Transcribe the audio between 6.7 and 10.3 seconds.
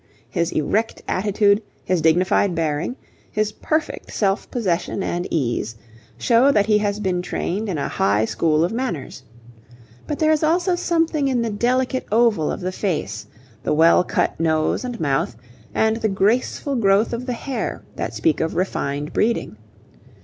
has been trained in a high school of manners. But